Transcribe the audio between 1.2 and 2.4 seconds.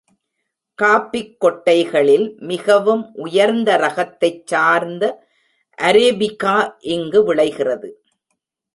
கொட்டைகளில்